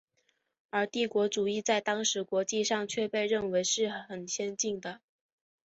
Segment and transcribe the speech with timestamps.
[0.71, 4.99] 而帝国主义在当时国际上却被认为是很先进的。